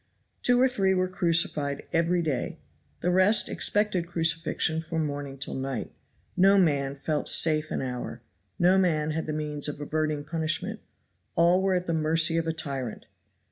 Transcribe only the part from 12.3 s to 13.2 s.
of a tyrant.